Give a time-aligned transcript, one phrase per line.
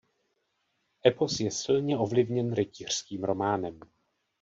[1.05, 3.79] Epos je silně ovlivněn rytířským románem.